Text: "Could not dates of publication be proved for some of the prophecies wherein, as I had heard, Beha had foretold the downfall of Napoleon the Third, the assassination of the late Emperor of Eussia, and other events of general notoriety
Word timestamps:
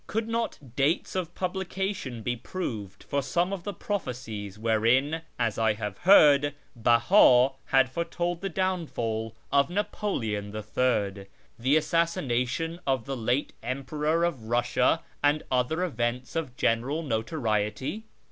"Could 0.07 0.27
not 0.27 0.57
dates 0.75 1.13
of 1.15 1.35
publication 1.35 2.23
be 2.23 2.35
proved 2.35 3.03
for 3.03 3.21
some 3.21 3.53
of 3.53 3.63
the 3.65 3.71
prophecies 3.75 4.57
wherein, 4.57 5.21
as 5.37 5.59
I 5.59 5.73
had 5.73 5.99
heard, 5.99 6.55
Beha 6.75 7.51
had 7.65 7.87
foretold 7.91 8.41
the 8.41 8.49
downfall 8.49 9.35
of 9.51 9.69
Napoleon 9.69 10.49
the 10.49 10.63
Third, 10.63 11.27
the 11.59 11.77
assassination 11.77 12.79
of 12.87 13.05
the 13.05 13.15
late 13.15 13.53
Emperor 13.61 14.23
of 14.23 14.37
Eussia, 14.37 15.03
and 15.21 15.43
other 15.51 15.83
events 15.83 16.35
of 16.35 16.57
general 16.57 17.03
notoriety 17.03 18.05